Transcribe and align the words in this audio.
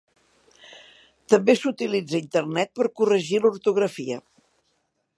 També 1.33 1.55
s'utilitza 1.59 2.19
a 2.21 2.23
internet 2.23 2.75
per 2.81 2.91
corregir 3.01 3.43
l'ortografia. 3.45 4.23